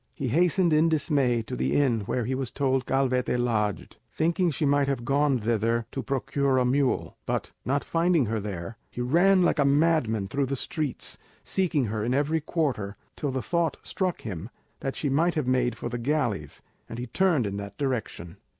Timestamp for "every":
12.15-12.41